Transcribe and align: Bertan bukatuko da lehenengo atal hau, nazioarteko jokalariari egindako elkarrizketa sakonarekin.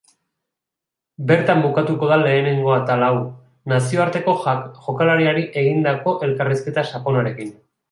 Bertan 1.31 1.61
bukatuko 1.65 2.09
da 2.11 2.17
lehenengo 2.21 2.73
atal 2.77 3.05
hau, 3.09 3.13
nazioarteko 3.75 4.37
jokalariari 4.47 5.47
egindako 5.65 6.17
elkarrizketa 6.31 6.89
sakonarekin. 6.91 7.57